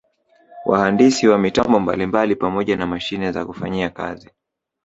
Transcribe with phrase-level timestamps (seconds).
[0.65, 4.29] Wahandisi wa mitambo mbalimbali pamoja na mashine za kufanyia kazi